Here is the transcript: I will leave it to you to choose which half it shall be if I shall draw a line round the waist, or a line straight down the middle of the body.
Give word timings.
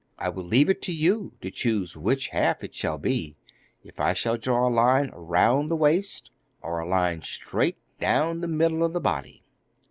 I 0.17 0.29
will 0.29 0.45
leave 0.45 0.67
it 0.67 0.81
to 0.81 0.91
you 0.91 1.33
to 1.41 1.51
choose 1.51 1.95
which 1.95 2.29
half 2.29 2.63
it 2.63 2.73
shall 2.73 2.97
be 2.97 3.35
if 3.83 3.99
I 3.99 4.13
shall 4.13 4.35
draw 4.35 4.67
a 4.67 4.67
line 4.67 5.11
round 5.13 5.69
the 5.69 5.75
waist, 5.75 6.31
or 6.59 6.79
a 6.79 6.87
line 6.87 7.21
straight 7.21 7.77
down 7.99 8.41
the 8.41 8.47
middle 8.47 8.83
of 8.83 8.93
the 8.93 8.99
body. 8.99 9.43